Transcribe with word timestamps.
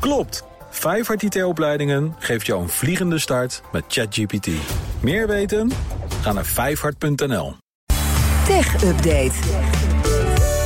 Klopt! 0.00 0.44
Vijfhart 0.70 1.22
IT-opleidingen 1.22 2.14
geeft 2.18 2.46
jou 2.46 2.62
een 2.62 2.68
vliegende 2.68 3.18
start 3.18 3.62
met 3.72 3.84
ChatGPT. 3.88 4.48
Meer 5.00 5.26
weten? 5.26 5.70
Ga 6.22 6.32
naar 6.32 6.44
vijfhart.nl. 6.44 7.56
Tech 8.46 8.84
Update. 8.84 9.32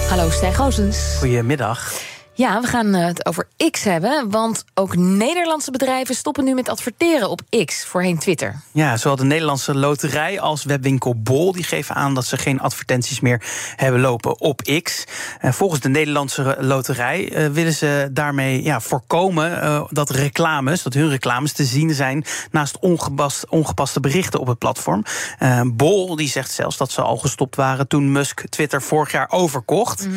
Hallo 0.09 0.31
Stijn 0.31 0.55
Goosens. 0.55 1.17
Goedemiddag. 1.19 2.12
Ja, 2.35 2.61
we 2.61 2.67
gaan 2.67 2.95
eh, 2.95 3.07
het 3.07 3.27
over 3.27 3.49
X 3.71 3.85
hebben. 3.85 4.31
Want 4.31 4.65
ook 4.75 4.97
Nederlandse 4.97 5.71
bedrijven 5.71 6.15
stoppen 6.15 6.45
nu 6.45 6.55
met 6.55 6.69
adverteren 6.69 7.31
op 7.31 7.41
X, 7.65 7.85
voorheen 7.85 8.19
Twitter. 8.19 8.61
Ja, 8.71 8.97
zowel 8.97 9.17
de 9.17 9.25
Nederlandse 9.25 9.75
Loterij 9.75 10.41
als 10.41 10.65
webwinkel 10.65 11.15
Bol... 11.23 11.53
die 11.53 11.65
geven 11.65 11.95
aan 11.95 12.15
dat 12.15 12.25
ze 12.25 12.37
geen 12.37 12.61
advertenties 12.61 13.21
meer 13.21 13.43
hebben 13.77 14.01
lopen 14.01 14.41
op 14.41 14.63
X. 14.83 15.05
En 15.41 15.55
volgens 15.55 15.81
de 15.81 15.89
Nederlandse 15.89 16.57
Loterij 16.61 17.33
uh, 17.33 17.47
willen 17.47 17.73
ze 17.73 18.09
daarmee 18.13 18.63
ja, 18.63 18.81
voorkomen... 18.81 19.51
Uh, 19.51 19.85
dat 19.91 20.11
reclames, 20.11 20.83
dat 20.83 20.95
hun 20.95 21.09
reclames 21.09 21.53
te 21.53 21.65
zien 21.65 21.95
zijn... 21.95 22.25
naast 22.51 22.79
ongepast, 22.79 23.49
ongepaste 23.49 24.01
berichten 24.01 24.41
op 24.41 24.47
het 24.47 24.59
platform. 24.59 25.05
Uh, 25.41 25.61
Bol 25.67 26.17
die 26.17 26.29
zegt 26.29 26.51
zelfs 26.51 26.77
dat 26.77 26.91
ze 26.91 27.03
al 27.03 27.17
gestopt 27.17 27.57
waren... 27.57 27.89
toen 27.89 28.13
Musk 28.13 28.45
Twitter 28.49 28.83
vorig 28.83 29.13
jaar 29.13 29.31
overkocht. 29.31 30.07
Mm 30.07 30.15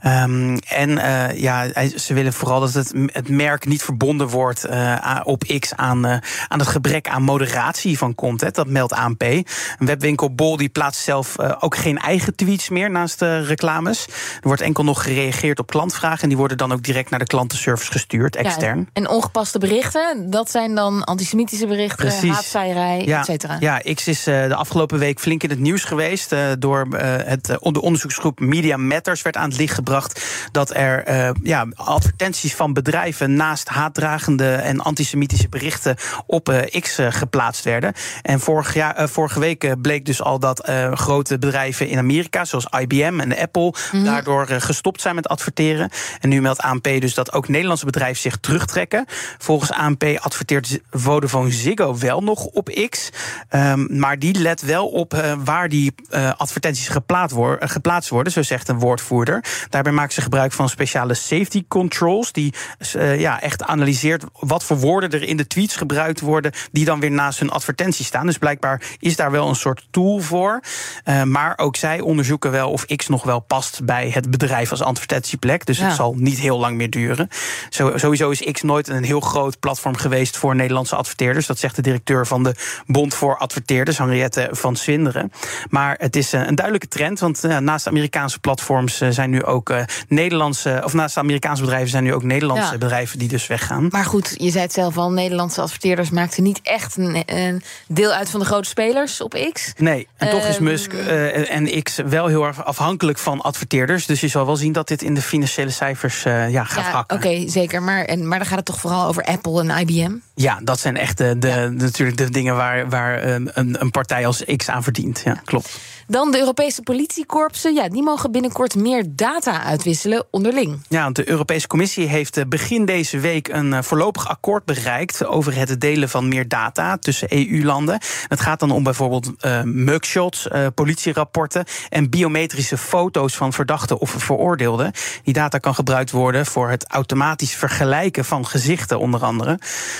-hmm. 0.00 0.52
um, 0.52 0.58
en 0.58 0.90
ja 1.36 1.57
ze 1.96 2.14
willen 2.14 2.32
vooral 2.32 2.60
dat 2.60 2.72
het, 2.72 2.92
het 3.06 3.28
merk 3.28 3.66
niet 3.66 3.82
verbonden 3.82 4.28
wordt 4.28 4.66
uh, 4.66 5.20
op 5.24 5.44
X 5.58 5.74
aan, 5.74 6.06
uh, 6.06 6.16
aan 6.48 6.58
het 6.58 6.68
gebrek 6.68 7.08
aan 7.08 7.22
moderatie 7.22 7.98
van 7.98 8.14
content. 8.14 8.54
Dat 8.54 8.66
meldt 8.66 8.92
ANP. 8.92 9.22
Een 9.22 9.46
webwinkel 9.78 10.34
Bol 10.34 10.56
die 10.56 10.68
plaatst 10.68 11.02
zelf 11.02 11.36
uh, 11.40 11.52
ook 11.58 11.76
geen 11.76 11.98
eigen 11.98 12.34
tweets 12.34 12.68
meer 12.68 12.90
naast 12.90 13.18
de 13.18 13.40
reclames. 13.40 14.06
Er 14.06 14.40
wordt 14.42 14.62
enkel 14.62 14.84
nog 14.84 15.02
gereageerd 15.02 15.58
op 15.58 15.70
klantvragen 15.70 16.22
en 16.22 16.28
die 16.28 16.36
worden 16.36 16.56
dan 16.56 16.72
ook 16.72 16.82
direct 16.82 17.10
naar 17.10 17.18
de 17.18 17.26
klantenservice 17.26 17.92
gestuurd, 17.92 18.36
extern. 18.36 18.78
Ja, 18.78 18.84
en 18.92 19.08
ongepaste 19.08 19.58
berichten, 19.58 20.30
dat 20.30 20.50
zijn 20.50 20.74
dan 20.74 21.04
antisemitische 21.04 21.66
berichten, 21.66 22.06
Precies. 22.06 22.30
haatzaaierij, 22.30 23.02
ja, 23.04 23.18
et 23.18 23.24
cetera. 23.24 23.56
Ja, 23.60 23.80
X 23.94 24.08
is 24.08 24.22
de 24.24 24.54
afgelopen 24.54 24.98
week 24.98 25.20
flink 25.20 25.42
in 25.42 25.50
het 25.50 25.58
nieuws 25.58 25.84
geweest. 25.84 26.34
door 26.58 26.86
het, 26.96 27.44
de 27.44 27.80
onderzoeksgroep 27.80 28.40
Media 28.40 28.76
Matters 28.76 29.22
werd 29.22 29.36
aan 29.36 29.48
het 29.48 29.58
licht 29.58 29.74
gebracht 29.74 30.24
dat 30.52 30.74
er 30.74 31.04
ja, 31.48 31.66
advertenties 31.74 32.54
van 32.54 32.72
bedrijven 32.72 33.34
naast 33.34 33.68
haatdragende 33.68 34.54
en 34.54 34.80
antisemitische 34.80 35.48
berichten 35.48 35.96
op 36.26 36.48
uh, 36.48 36.80
X 36.80 36.98
uh, 36.98 37.06
geplaatst 37.10 37.64
werden. 37.64 37.92
En 38.22 38.40
vorig 38.40 38.74
jaar, 38.74 39.00
uh, 39.00 39.06
vorige 39.06 39.40
week 39.40 39.82
bleek 39.82 40.04
dus 40.04 40.22
al 40.22 40.38
dat 40.38 40.70
grote 40.92 41.38
bedrijven 41.38 41.88
in 41.88 41.98
Amerika, 41.98 42.44
zoals 42.44 42.66
IBM 42.80 43.20
en 43.20 43.38
Apple, 43.38 43.62
mm 43.62 43.74
-hmm. 43.90 44.04
daardoor 44.04 44.46
gestopt 44.48 45.00
zijn 45.00 45.14
met 45.14 45.28
adverteren. 45.28 45.90
En 46.20 46.28
nu 46.28 46.40
meldt 46.40 46.60
ANP 46.60 46.84
dus 46.84 47.14
dat 47.14 47.32
ook 47.32 47.48
Nederlandse 47.48 47.84
bedrijven 47.84 48.20
zich 48.20 48.36
terugtrekken. 48.36 49.04
Volgens 49.38 49.72
ANP 49.72 50.04
adverteert 50.20 50.80
Vodafone 50.90 51.50
Ziggo 51.50 51.98
wel 51.98 52.22
nog 52.22 52.44
op 52.44 52.88
X. 52.88 53.10
Um, 53.50 53.98
maar 53.98 54.18
die 54.18 54.38
let 54.38 54.60
wel 54.60 54.88
op 54.88 55.36
waar 55.44 55.68
die 55.68 55.94
advertenties 56.36 56.88
geplaatst, 56.88 57.36
worden, 57.36 57.68
geplaatst 57.68 58.10
worden, 58.10 58.32
zo 58.32 58.42
zegt 58.42 58.68
een 58.68 58.78
woordvoerder. 58.78 59.44
Daarbij 59.68 59.92
maken 59.92 60.12
ze 60.12 60.20
gebruik 60.20 60.52
van 60.52 60.68
speciale 60.68 61.14
safety 61.38 61.64
controls, 61.68 62.32
die 62.32 62.54
uh, 62.96 63.20
ja, 63.20 63.40
echt 63.40 63.62
analyseert 63.62 64.24
wat 64.32 64.64
voor 64.64 64.78
woorden 64.78 65.10
er 65.10 65.22
in 65.22 65.36
de 65.36 65.46
tweets 65.46 65.76
gebruikt 65.76 66.20
worden, 66.20 66.52
die 66.72 66.84
dan 66.84 67.00
weer 67.00 67.10
naast 67.10 67.38
hun 67.38 67.50
advertenties 67.50 68.06
staan. 68.06 68.26
Dus 68.26 68.38
blijkbaar 68.38 68.82
is 68.98 69.16
daar 69.16 69.30
wel 69.30 69.48
een 69.48 69.54
soort 69.54 69.86
tool 69.90 70.18
voor. 70.18 70.60
Uh, 71.04 71.22
maar 71.22 71.58
ook 71.58 71.76
zij 71.76 72.00
onderzoeken 72.00 72.50
wel 72.50 72.70
of 72.70 72.84
X 72.84 73.08
nog 73.08 73.22
wel 73.22 73.40
past 73.40 73.84
bij 73.84 74.10
het 74.10 74.30
bedrijf 74.30 74.70
als 74.70 74.82
advertentieplek. 74.82 75.66
Dus 75.66 75.78
ja. 75.78 75.86
het 75.86 75.94
zal 75.94 76.14
niet 76.16 76.38
heel 76.38 76.58
lang 76.58 76.76
meer 76.76 76.90
duren. 76.90 77.28
Zo, 77.70 77.98
sowieso 77.98 78.30
is 78.30 78.52
X 78.52 78.62
nooit 78.62 78.88
een 78.88 79.04
heel 79.04 79.20
groot 79.20 79.60
platform 79.60 79.96
geweest 79.96 80.36
voor 80.36 80.54
Nederlandse 80.54 80.96
adverteerders. 80.96 81.46
Dat 81.46 81.58
zegt 81.58 81.76
de 81.76 81.82
directeur 81.82 82.26
van 82.26 82.42
de 82.42 82.54
Bond 82.86 83.14
voor 83.14 83.38
Adverteerders, 83.38 83.98
Henriette 83.98 84.48
van 84.50 84.76
Swinderen. 84.76 85.32
Maar 85.70 85.96
het 85.98 86.16
is 86.16 86.32
een 86.32 86.54
duidelijke 86.54 86.88
trend, 86.88 87.20
want 87.20 87.44
uh, 87.44 87.58
naast 87.58 87.86
Amerikaanse 87.86 88.38
platforms 88.38 88.96
zijn 89.08 89.30
nu 89.30 89.44
ook 89.44 89.72
Nederlandse, 90.08 90.80
of 90.84 90.92
naast 90.92 91.14
de 91.14 91.20
Amerikaanse 91.28 91.62
bedrijven 91.62 91.90
zijn 91.90 92.04
nu 92.04 92.14
ook 92.14 92.22
Nederlandse 92.22 92.72
ja. 92.72 92.78
bedrijven 92.78 93.18
die 93.18 93.28
dus 93.28 93.46
weggaan. 93.46 93.86
Maar 93.90 94.04
goed, 94.04 94.34
je 94.36 94.50
zei 94.50 94.62
het 94.62 94.72
zelf 94.72 94.96
al, 94.98 95.10
Nederlandse 95.10 95.60
adverteerders 95.60 96.10
maakten 96.10 96.42
niet 96.42 96.60
echt 96.62 96.96
een, 96.96 97.22
een 97.26 97.62
deel 97.86 98.12
uit 98.12 98.30
van 98.30 98.40
de 98.40 98.46
grote 98.46 98.68
spelers 98.68 99.20
op 99.20 99.50
X. 99.52 99.72
Nee, 99.76 100.08
en 100.16 100.30
toch 100.30 100.46
is 100.46 100.58
Musk 100.58 100.92
uh, 100.92 101.50
en 101.50 101.82
X 101.82 101.96
wel 101.96 102.26
heel 102.26 102.44
erg 102.44 102.64
afhankelijk 102.64 103.18
van 103.18 103.40
adverteerders. 103.40 104.06
Dus 104.06 104.20
je 104.20 104.28
zal 104.28 104.46
wel 104.46 104.56
zien 104.56 104.72
dat 104.72 104.88
dit 104.88 105.02
in 105.02 105.14
de 105.14 105.22
financiële 105.22 105.70
cijfers 105.70 106.24
uh, 106.24 106.50
ja, 106.50 106.64
gaat 106.64 106.84
ja, 106.84 106.90
hakken. 106.90 107.16
Oké, 107.16 107.26
okay, 107.26 107.48
zeker. 107.48 107.82
Maar, 107.82 108.04
en, 108.04 108.28
maar 108.28 108.38
dan 108.38 108.46
gaat 108.46 108.56
het 108.56 108.66
toch 108.66 108.80
vooral 108.80 109.06
over 109.06 109.24
Apple 109.24 109.60
en 109.60 109.78
IBM? 109.78 110.12
Ja, 110.40 110.60
dat 110.62 110.80
zijn 110.80 110.96
echt 110.96 111.18
de, 111.18 111.38
de, 111.38 111.48
ja. 111.48 111.68
natuurlijk 111.68 112.16
de 112.16 112.30
dingen 112.30 112.56
waar, 112.56 112.88
waar 112.88 113.24
een, 113.24 113.50
een 113.54 113.90
partij 113.90 114.26
als 114.26 114.44
X 114.56 114.68
aan 114.68 114.82
verdient. 114.82 115.20
Ja, 115.24 115.40
klopt. 115.44 115.78
Dan 116.10 116.30
de 116.30 116.38
Europese 116.38 116.82
politiekorpsen. 116.82 117.74
Ja, 117.74 117.88
die 117.88 118.02
mogen 118.02 118.32
binnenkort 118.32 118.74
meer 118.74 119.04
data 119.08 119.62
uitwisselen 119.62 120.26
onderling. 120.30 120.80
Ja, 120.88 121.02
want 121.02 121.16
de 121.16 121.28
Europese 121.28 121.66
Commissie 121.66 122.06
heeft 122.06 122.48
begin 122.48 122.84
deze 122.84 123.18
week 123.18 123.48
een 123.48 123.84
voorlopig 123.84 124.28
akkoord 124.28 124.64
bereikt 124.64 125.26
over 125.26 125.56
het 125.56 125.80
delen 125.80 126.08
van 126.08 126.28
meer 126.28 126.48
data 126.48 126.96
tussen 126.96 127.28
EU-landen. 127.30 128.00
Het 128.28 128.40
gaat 128.40 128.60
dan 128.60 128.70
om 128.70 128.82
bijvoorbeeld 128.82 129.32
uh, 129.40 129.62
mugshots, 129.62 130.46
uh, 130.46 130.66
politierapporten 130.74 131.64
en 131.88 132.10
biometrische 132.10 132.78
foto's 132.78 133.36
van 133.36 133.52
verdachten 133.52 133.98
of 133.98 134.10
veroordeelden. 134.10 134.92
Die 135.22 135.34
data 135.34 135.58
kan 135.58 135.74
gebruikt 135.74 136.10
worden 136.10 136.46
voor 136.46 136.70
het 136.70 136.86
automatisch 136.88 137.54
vergelijken 137.54 138.24
van 138.24 138.46
gezichten, 138.46 138.98
onder 138.98 139.24
andere. 139.24 139.58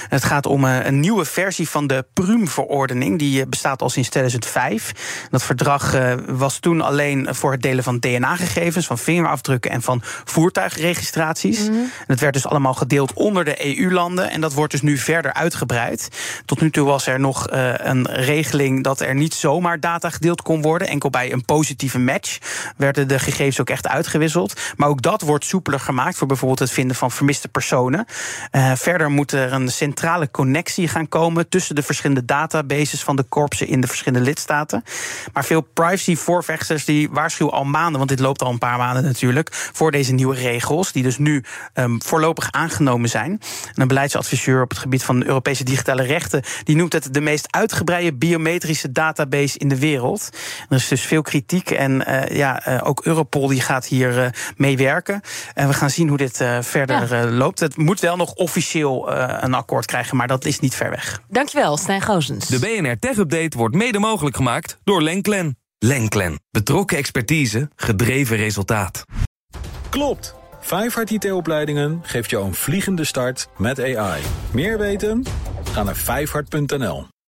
Het 0.08 0.24
gaat 0.28 0.46
om 0.46 0.64
uh, 0.64 0.84
een 0.84 1.00
nieuwe 1.00 1.24
versie 1.24 1.68
van 1.68 1.86
de 1.86 2.04
Prüm-verordening. 2.12 3.18
Die 3.18 3.46
bestaat 3.46 3.82
al 3.82 3.90
sinds 3.90 4.08
2005. 4.08 5.26
Dat 5.30 5.42
verdrag 5.42 5.96
was 6.26 6.58
toen 6.58 6.80
alleen 6.80 7.28
voor 7.30 7.52
het 7.52 7.62
delen 7.62 7.84
van 7.84 7.98
DNA-gegevens, 7.98 8.86
van 8.86 8.98
vingerafdrukken 8.98 9.70
en 9.70 9.82
van 9.82 10.02
voertuigregistraties. 10.24 11.68
Mm. 11.68 11.90
Het 12.06 12.20
werd 12.20 12.32
dus 12.32 12.46
allemaal 12.46 12.74
gedeeld 12.74 13.12
onder 13.12 13.44
de 13.44 13.78
EU-landen 13.78 14.30
en 14.30 14.40
dat 14.40 14.52
wordt 14.52 14.72
dus 14.72 14.82
nu 14.82 14.96
verder 14.96 15.32
uitgebreid. 15.32 16.08
Tot 16.44 16.60
nu 16.60 16.70
toe 16.70 16.86
was 16.86 17.06
er 17.06 17.20
nog 17.20 17.46
een 17.50 18.06
regeling 18.06 18.84
dat 18.84 19.00
er 19.00 19.14
niet 19.14 19.34
zomaar 19.34 19.80
data 19.80 20.10
gedeeld 20.10 20.42
kon 20.42 20.62
worden. 20.62 20.88
Enkel 20.88 21.10
bij 21.10 21.32
een 21.32 21.44
positieve 21.44 21.98
match 21.98 22.38
werden 22.76 23.08
de 23.08 23.18
gegevens 23.18 23.60
ook 23.60 23.70
echt 23.70 23.88
uitgewisseld. 23.88 24.60
Maar 24.76 24.88
ook 24.88 25.02
dat 25.02 25.22
wordt 25.22 25.44
soepeler 25.44 25.80
gemaakt 25.80 26.16
voor 26.16 26.26
bijvoorbeeld 26.26 26.58
het 26.58 26.70
vinden 26.70 26.96
van 26.96 27.10
vermiste 27.10 27.48
personen. 27.48 28.06
Uh, 28.52 28.72
verder 28.74 29.10
moet 29.10 29.32
er 29.32 29.52
een 29.52 29.68
centrale 29.68 30.17
connectie 30.26 30.88
gaan 30.88 31.08
komen 31.08 31.48
tussen 31.48 31.74
de 31.74 31.82
verschillende 31.82 32.24
databases 32.24 33.02
van 33.02 33.16
de 33.16 33.22
korpsen 33.22 33.66
in 33.66 33.80
de 33.80 33.86
verschillende 33.86 34.24
lidstaten. 34.24 34.84
Maar 35.32 35.44
veel 35.44 35.60
privacy-voorvechters 35.60 36.84
die 36.84 37.10
waarschuwen 37.10 37.52
al 37.52 37.64
maanden, 37.64 37.96
want 37.96 38.08
dit 38.08 38.20
loopt 38.20 38.42
al 38.42 38.50
een 38.50 38.58
paar 38.58 38.78
maanden 38.78 39.04
natuurlijk, 39.04 39.48
voor 39.52 39.90
deze 39.90 40.12
nieuwe 40.12 40.34
regels, 40.34 40.92
die 40.92 41.02
dus 41.02 41.18
nu 41.18 41.44
um, 41.74 42.02
voorlopig 42.02 42.50
aangenomen 42.50 43.08
zijn. 43.08 43.30
En 43.74 43.82
een 43.82 43.88
beleidsadviseur 43.88 44.62
op 44.62 44.70
het 44.70 44.78
gebied 44.78 45.04
van 45.04 45.24
Europese 45.24 45.64
digitale 45.64 46.02
rechten, 46.02 46.42
die 46.64 46.76
noemt 46.76 46.92
het 46.92 47.14
de 47.14 47.20
meest 47.20 47.46
uitgebreide 47.52 48.14
biometrische 48.14 48.92
database 48.92 49.58
in 49.58 49.68
de 49.68 49.78
wereld. 49.78 50.28
Er 50.68 50.76
is 50.76 50.88
dus 50.88 51.02
veel 51.02 51.22
kritiek 51.22 51.70
en 51.70 52.04
uh, 52.08 52.26
ja, 52.36 52.68
uh, 52.68 52.80
ook 52.84 53.04
Europol 53.04 53.46
die 53.46 53.60
gaat 53.60 53.86
hier 53.86 54.18
uh, 54.18 54.26
meewerken. 54.56 55.20
En 55.54 55.68
we 55.68 55.74
gaan 55.74 55.90
zien 55.90 56.08
hoe 56.08 56.16
dit 56.16 56.44
verder 56.60 57.16
ja. 57.16 57.30
loopt. 57.30 57.60
Het 57.60 57.76
moet 57.76 58.00
wel 58.00 58.16
nog 58.16 58.32
officieel 58.32 59.12
een 59.42 59.54
akkoord 59.54 59.86
krijgen, 59.86 60.07
maar 60.16 60.26
dat 60.26 60.44
is 60.44 60.60
niet 60.60 60.74
ver 60.74 60.90
weg. 60.90 61.20
Dankjewel, 61.28 61.76
Stijn 61.76 62.02
Goosens. 62.02 62.46
De 62.46 62.58
BNR 62.58 62.98
Tech 62.98 63.16
Update 63.16 63.58
wordt 63.58 63.74
mede 63.74 63.98
mogelijk 63.98 64.36
gemaakt 64.36 64.78
door 64.84 65.02
Lenklen. 65.02 65.56
Lenklen. 65.78 66.40
Betrokken 66.50 66.96
expertise, 66.96 67.70
gedreven 67.76 68.36
resultaat. 68.36 69.04
Klopt. 69.88 70.34
Vijfhart 70.60 71.10
IT-opleidingen 71.10 72.00
geeft 72.02 72.30
jou 72.30 72.44
een 72.46 72.54
vliegende 72.54 73.04
start 73.04 73.48
met 73.56 73.80
AI. 73.80 74.22
Meer 74.50 74.78
weten? 74.78 75.24
Ga 75.72 75.82
naar 75.82 75.96
vijfhart.nl. 75.96 77.06